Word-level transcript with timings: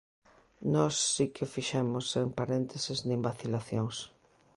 Nós 0.73 0.95
si 1.13 1.25
que 1.33 1.43
o 1.47 1.51
fixemos 1.55 2.03
sen 2.13 2.27
parénteses 2.39 2.99
nin 3.09 3.19
vacilacións. 3.27 3.95